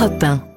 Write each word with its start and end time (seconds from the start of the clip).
Europe 0.00 0.18
1. 0.18 0.49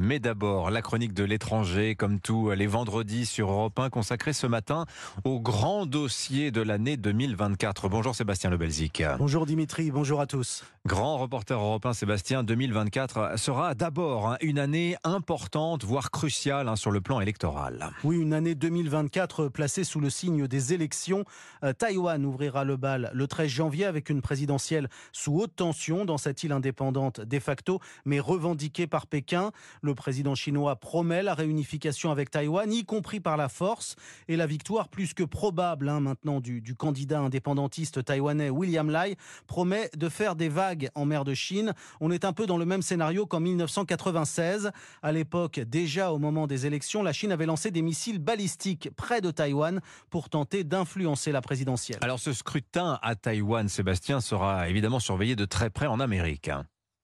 Mais 0.00 0.18
d'abord, 0.18 0.70
la 0.70 0.80
chronique 0.80 1.12
de 1.12 1.24
l'étranger, 1.24 1.94
comme 1.94 2.20
tous 2.20 2.52
les 2.52 2.66
vendredis 2.66 3.26
sur 3.26 3.50
Europe 3.50 3.78
1, 3.78 3.90
consacrée 3.90 4.32
ce 4.32 4.46
matin 4.46 4.86
au 5.24 5.40
grand 5.40 5.84
dossier 5.84 6.50
de 6.50 6.62
l'année 6.62 6.96
2024. 6.96 7.90
Bonjour 7.90 8.14
Sébastien 8.14 8.48
Lebelzik. 8.48 9.02
Bonjour 9.18 9.44
Dimitri, 9.44 9.90
bonjour 9.90 10.22
à 10.22 10.26
tous. 10.26 10.64
Grand 10.86 11.18
reporter 11.18 11.60
européen 11.60 11.92
Sébastien, 11.92 12.44
2024 12.44 13.38
sera 13.38 13.74
d'abord 13.74 14.30
hein, 14.30 14.36
une 14.40 14.58
année 14.58 14.96
importante, 15.04 15.84
voire 15.84 16.10
cruciale 16.10 16.66
hein, 16.66 16.76
sur 16.76 16.90
le 16.90 17.02
plan 17.02 17.20
électoral. 17.20 17.90
Oui, 18.04 18.16
une 18.16 18.32
année 18.32 18.54
2024 18.54 19.48
placée 19.48 19.84
sous 19.84 20.00
le 20.00 20.08
signe 20.08 20.46
des 20.46 20.72
élections. 20.72 21.26
Euh, 21.62 21.74
Taïwan 21.74 22.24
ouvrira 22.24 22.64
le 22.64 22.78
bal 22.78 23.10
le 23.12 23.26
13 23.26 23.48
janvier 23.50 23.84
avec 23.84 24.08
une 24.08 24.22
présidentielle 24.22 24.88
sous 25.12 25.38
haute 25.38 25.56
tension 25.56 26.06
dans 26.06 26.16
cette 26.16 26.42
île 26.42 26.52
indépendante 26.52 27.20
de 27.20 27.38
facto, 27.38 27.80
mais 28.06 28.18
revendiquée 28.18 28.86
par 28.86 29.06
Pékin. 29.06 29.50
Le 29.82 29.94
président 29.94 30.34
chinois 30.34 30.76
promet 30.76 31.22
la 31.22 31.34
réunification 31.34 32.10
avec 32.10 32.30
Taïwan, 32.30 32.72
y 32.72 32.84
compris 32.84 33.20
par 33.20 33.36
la 33.36 33.48
force, 33.48 33.96
et 34.28 34.36
la 34.36 34.46
victoire 34.46 34.88
plus 34.88 35.14
que 35.14 35.22
probable 35.22 35.88
hein, 35.88 36.00
maintenant 36.00 36.40
du, 36.40 36.60
du, 36.60 36.74
candidat 36.74 37.20
indépendantiste 37.20 38.04
taïwanais 38.04 38.50
William 38.50 38.90
Lai 38.90 39.16
promet 39.46 39.90
de 39.96 40.08
faire 40.08 40.36
des 40.36 40.48
vagues 40.48 40.90
en 40.94 41.04
mer 41.04 41.24
de 41.24 41.34
Chine. 41.34 41.72
On 42.00 42.10
est 42.10 42.24
un 42.24 42.32
peu 42.32 42.46
dans 42.46 42.58
le 42.58 42.64
même 42.64 42.82
scénario 42.82 43.26
qu'en 43.26 43.40
1996. 43.40 44.70
À 45.02 45.12
l'époque, 45.12 45.60
déjà 45.60 46.12
au 46.12 46.18
moment 46.18 46.46
des 46.46 46.66
élections, 46.66 47.02
la 47.02 47.12
Chine 47.12 47.32
avait 47.32 47.46
lancé 47.46 47.70
des 47.70 47.82
missiles 47.82 48.18
balistiques 48.18 48.90
près 48.96 49.20
de 49.20 49.30
Taïwan 49.30 49.80
pour 50.10 50.28
tenter 50.28 50.64
d'influencer 50.64 51.32
la 51.32 51.40
présidentielle. 51.40 51.98
Alors 52.02 52.18
ce 52.18 52.32
scrutin 52.32 52.98
à 53.02 53.14
Taïwan, 53.14 53.68
Sébastien, 53.68 54.20
sera 54.20 54.68
évidemment 54.68 55.00
surveillé 55.00 55.36
de 55.36 55.44
très 55.44 55.70
près 55.70 55.86
en 55.86 56.00
Amérique. 56.00 56.50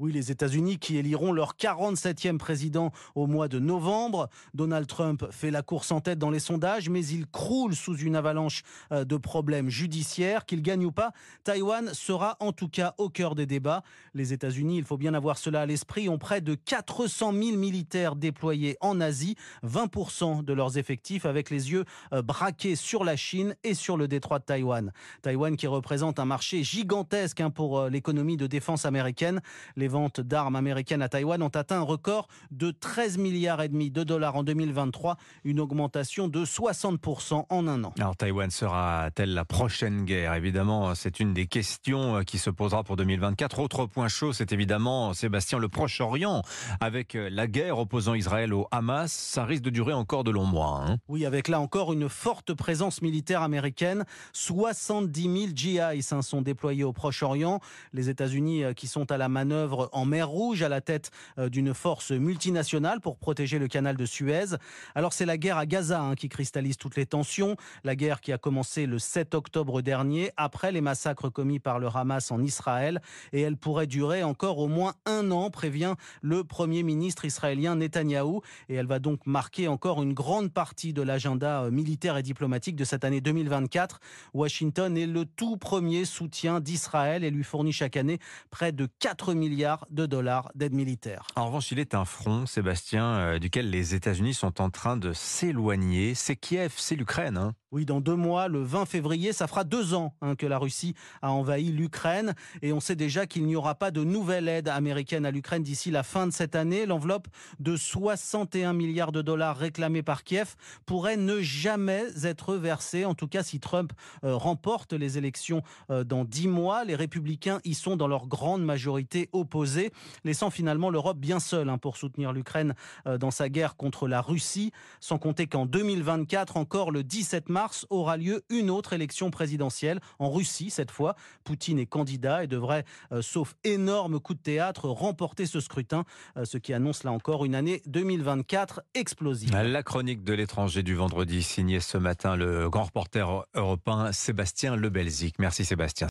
Oui, 0.00 0.12
les 0.12 0.30
États-Unis 0.30 0.78
qui 0.78 0.96
éliront 0.96 1.30
leur 1.30 1.56
47e 1.56 2.38
président 2.38 2.90
au 3.14 3.26
mois 3.26 3.48
de 3.48 3.58
novembre. 3.58 4.30
Donald 4.54 4.86
Trump 4.86 5.26
fait 5.30 5.50
la 5.50 5.60
course 5.60 5.92
en 5.92 6.00
tête 6.00 6.18
dans 6.18 6.30
les 6.30 6.40
sondages, 6.40 6.88
mais 6.88 7.04
il 7.04 7.26
croule 7.26 7.76
sous 7.76 7.98
une 7.98 8.16
avalanche 8.16 8.62
euh, 8.92 9.04
de 9.04 9.18
problèmes 9.18 9.68
judiciaires. 9.68 10.46
Qu'il 10.46 10.62
gagne 10.62 10.86
ou 10.86 10.90
pas, 10.90 11.12
Taïwan 11.44 11.92
sera 11.92 12.38
en 12.40 12.52
tout 12.52 12.68
cas 12.68 12.94
au 12.96 13.10
cœur 13.10 13.34
des 13.34 13.44
débats. 13.44 13.82
Les 14.14 14.32
États-Unis, 14.32 14.78
il 14.78 14.84
faut 14.84 14.96
bien 14.96 15.12
avoir 15.12 15.36
cela 15.36 15.60
à 15.60 15.66
l'esprit, 15.66 16.08
ont 16.08 16.16
près 16.16 16.40
de 16.40 16.54
400 16.54 17.34
000 17.34 17.58
militaires 17.58 18.16
déployés 18.16 18.78
en 18.80 19.02
Asie, 19.02 19.36
20% 19.66 20.42
de 20.42 20.52
leurs 20.54 20.78
effectifs, 20.78 21.26
avec 21.26 21.50
les 21.50 21.72
yeux 21.72 21.84
euh, 22.14 22.22
braqués 22.22 22.74
sur 22.74 23.04
la 23.04 23.16
Chine 23.16 23.54
et 23.64 23.74
sur 23.74 23.98
le 23.98 24.08
détroit 24.08 24.38
de 24.38 24.44
Taïwan. 24.44 24.92
Taïwan 25.20 25.58
qui 25.58 25.66
représente 25.66 26.18
un 26.18 26.24
marché 26.24 26.64
gigantesque 26.64 27.42
hein, 27.42 27.50
pour 27.50 27.80
euh, 27.80 27.90
l'économie 27.90 28.38
de 28.38 28.46
défense 28.46 28.86
américaine. 28.86 29.42
Ventes 29.90 30.20
d'armes 30.20 30.56
américaines 30.56 31.02
à 31.02 31.10
Taïwan 31.10 31.42
ont 31.42 31.48
atteint 31.48 31.80
un 31.80 31.82
record 31.82 32.28
de 32.50 32.70
13 32.70 33.18
milliards 33.18 33.60
et 33.60 33.68
demi 33.68 33.90
de 33.90 34.04
dollars 34.04 34.36
en 34.36 34.42
2023, 34.42 35.16
une 35.44 35.60
augmentation 35.60 36.28
de 36.28 36.44
60% 36.44 37.44
en 37.48 37.68
un 37.68 37.84
an. 37.84 37.92
Alors 37.98 38.16
Taïwan 38.16 38.50
sera-t-elle 38.50 39.34
la 39.34 39.44
prochaine 39.44 40.04
guerre? 40.04 40.34
Évidemment, 40.34 40.94
c'est 40.94 41.20
une 41.20 41.34
des 41.34 41.46
questions 41.46 42.16
euh, 42.16 42.22
qui 42.22 42.38
se 42.38 42.48
posera 42.48 42.84
pour 42.84 42.96
2024. 42.96 43.58
Autre 43.58 43.86
point 43.86 44.08
chaud, 44.08 44.32
c'est 44.32 44.52
évidemment 44.52 45.12
Sébastien 45.12 45.58
le 45.58 45.68
Proche-Orient 45.68 46.42
avec 46.80 47.14
euh, 47.14 47.28
la 47.30 47.46
guerre 47.46 47.78
opposant 47.78 48.14
Israël 48.14 48.54
au 48.54 48.68
Hamas. 48.70 49.12
Ça 49.12 49.44
risque 49.44 49.62
de 49.62 49.70
durer 49.70 49.92
encore 49.92 50.24
de 50.24 50.30
longs 50.30 50.46
mois. 50.46 50.84
Hein 50.86 50.98
oui, 51.08 51.26
avec 51.26 51.48
là 51.48 51.60
encore 51.60 51.92
une 51.92 52.08
forte 52.08 52.54
présence 52.54 53.02
militaire 53.02 53.42
américaine. 53.42 54.04
70 54.32 55.22
000 55.22 55.36
GIs 55.54 56.02
sont 56.22 56.42
déployés 56.42 56.84
au 56.84 56.92
Proche-Orient. 56.92 57.60
Les 57.92 58.08
États-Unis 58.08 58.64
euh, 58.64 58.72
qui 58.72 58.86
sont 58.86 59.10
à 59.10 59.18
la 59.18 59.28
manœuvre 59.28 59.79
en 59.92 60.04
mer 60.04 60.28
Rouge 60.28 60.62
à 60.62 60.68
la 60.68 60.80
tête 60.80 61.10
euh, 61.38 61.48
d'une 61.48 61.74
force 61.74 62.10
multinationale 62.10 63.00
pour 63.00 63.16
protéger 63.16 63.58
le 63.58 63.68
canal 63.68 63.96
de 63.96 64.06
Suez. 64.06 64.56
Alors 64.94 65.12
c'est 65.12 65.26
la 65.26 65.38
guerre 65.38 65.58
à 65.58 65.66
Gaza 65.66 66.00
hein, 66.00 66.14
qui 66.14 66.28
cristallise 66.28 66.76
toutes 66.76 66.96
les 66.96 67.06
tensions, 67.06 67.56
la 67.84 67.96
guerre 67.96 68.20
qui 68.20 68.32
a 68.32 68.38
commencé 68.38 68.86
le 68.86 68.98
7 68.98 69.34
octobre 69.34 69.82
dernier 69.82 70.30
après 70.36 70.72
les 70.72 70.80
massacres 70.80 71.30
commis 71.30 71.58
par 71.58 71.78
le 71.78 71.88
Hamas 71.92 72.30
en 72.30 72.42
Israël 72.42 73.00
et 73.32 73.40
elle 73.40 73.56
pourrait 73.56 73.86
durer 73.86 74.22
encore 74.22 74.58
au 74.58 74.68
moins 74.68 74.94
un 75.06 75.30
an, 75.30 75.50
prévient 75.50 75.94
le 76.22 76.44
Premier 76.44 76.82
ministre 76.82 77.24
israélien 77.24 77.76
Netanyahou 77.76 78.42
et 78.68 78.74
elle 78.74 78.86
va 78.86 78.98
donc 78.98 79.26
marquer 79.26 79.68
encore 79.68 80.02
une 80.02 80.12
grande 80.12 80.52
partie 80.52 80.92
de 80.92 81.02
l'agenda 81.02 81.62
euh, 81.62 81.70
militaire 81.70 82.16
et 82.16 82.22
diplomatique 82.22 82.76
de 82.76 82.84
cette 82.84 83.04
année 83.04 83.20
2024. 83.20 84.00
Washington 84.34 84.96
est 84.96 85.06
le 85.06 85.24
tout 85.24 85.56
premier 85.56 86.04
soutien 86.04 86.60
d'Israël 86.60 87.24
et 87.24 87.30
lui 87.30 87.44
fournit 87.44 87.72
chaque 87.72 87.96
année 87.96 88.18
près 88.50 88.72
de 88.72 88.88
4 88.98 89.34
milliards 89.34 89.69
de 89.90 90.06
dollars 90.06 90.50
d'aide 90.54 90.74
militaire. 90.74 91.26
En 91.36 91.46
revanche, 91.46 91.70
il 91.72 91.78
est 91.78 91.94
un 91.94 92.04
front, 92.04 92.46
Sébastien, 92.46 93.04
euh, 93.04 93.38
duquel 93.38 93.70
les 93.70 93.94
États-Unis 93.94 94.34
sont 94.34 94.60
en 94.60 94.70
train 94.70 94.96
de 94.96 95.12
s'éloigner. 95.12 96.14
C'est 96.14 96.36
Kiev, 96.36 96.74
c'est 96.76 96.96
l'Ukraine. 96.96 97.36
Hein. 97.36 97.54
Oui, 97.72 97.84
dans 97.84 98.00
deux 98.00 98.16
mois, 98.16 98.48
le 98.48 98.60
20 98.64 98.84
février, 98.84 99.32
ça 99.32 99.46
fera 99.46 99.62
deux 99.62 99.94
ans 99.94 100.12
hein, 100.22 100.34
que 100.34 100.44
la 100.44 100.58
Russie 100.58 100.96
a 101.22 101.30
envahi 101.30 101.70
l'Ukraine 101.70 102.34
et 102.62 102.72
on 102.72 102.80
sait 102.80 102.96
déjà 102.96 103.26
qu'il 103.26 103.46
n'y 103.46 103.54
aura 103.54 103.76
pas 103.76 103.92
de 103.92 104.02
nouvelle 104.02 104.48
aide 104.48 104.66
américaine 104.66 105.24
à 105.24 105.30
l'Ukraine 105.30 105.62
d'ici 105.62 105.92
la 105.92 106.02
fin 106.02 106.26
de 106.26 106.32
cette 106.32 106.56
année. 106.56 106.84
L'enveloppe 106.84 107.28
de 107.60 107.76
61 107.76 108.72
milliards 108.72 109.12
de 109.12 109.22
dollars 109.22 109.56
réclamée 109.56 110.02
par 110.02 110.24
Kiev 110.24 110.56
pourrait 110.84 111.16
ne 111.16 111.40
jamais 111.42 112.06
être 112.24 112.56
versée, 112.56 113.04
en 113.04 113.14
tout 113.14 113.28
cas 113.28 113.44
si 113.44 113.60
Trump 113.60 113.92
euh, 114.24 114.34
remporte 114.34 114.92
les 114.92 115.16
élections 115.16 115.62
euh, 115.90 116.02
dans 116.02 116.24
dix 116.24 116.48
mois. 116.48 116.84
Les 116.84 116.96
républicains 116.96 117.60
y 117.62 117.74
sont 117.74 117.96
dans 117.96 118.08
leur 118.08 118.26
grande 118.26 118.64
majorité 118.64 119.28
opposés, 119.32 119.92
laissant 120.24 120.50
finalement 120.50 120.90
l'Europe 120.90 121.18
bien 121.18 121.38
seule 121.38 121.68
hein, 121.68 121.78
pour 121.78 121.96
soutenir 121.96 122.32
l'Ukraine 122.32 122.74
euh, 123.06 123.16
dans 123.16 123.30
sa 123.30 123.48
guerre 123.48 123.76
contre 123.76 124.08
la 124.08 124.20
Russie, 124.20 124.72
sans 124.98 125.18
compter 125.18 125.46
qu'en 125.46 125.66
2024, 125.66 126.56
encore 126.56 126.90
le 126.90 127.04
17 127.04 127.48
mars, 127.48 127.59
aura 127.90 128.16
lieu 128.16 128.42
une 128.48 128.70
autre 128.70 128.92
élection 128.92 129.30
présidentielle 129.30 130.00
en 130.18 130.30
Russie 130.30 130.70
cette 130.70 130.90
fois. 130.90 131.14
Poutine 131.44 131.78
est 131.78 131.86
candidat 131.86 132.44
et 132.44 132.46
devrait, 132.46 132.84
euh, 133.12 133.22
sauf 133.22 133.54
énorme 133.64 134.20
coup 134.20 134.34
de 134.34 134.40
théâtre, 134.40 134.88
remporter 134.88 135.46
ce 135.46 135.60
scrutin, 135.60 136.04
euh, 136.36 136.44
ce 136.44 136.58
qui 136.58 136.72
annonce 136.72 137.04
là 137.04 137.12
encore 137.12 137.44
une 137.44 137.54
année 137.54 137.82
2024 137.86 138.82
explosive. 138.94 139.52
La 139.52 139.82
chronique 139.82 140.24
de 140.24 140.32
l'étranger 140.32 140.82
du 140.82 140.94
vendredi 140.94 141.42
signée 141.42 141.80
ce 141.80 141.98
matin 141.98 142.36
le 142.36 142.68
grand 142.70 142.84
reporter 142.84 143.44
européen 143.54 144.12
Sébastien 144.12 144.76
Lebelzik. 144.76 145.38
Merci 145.38 145.64
Sébastien. 145.64 146.08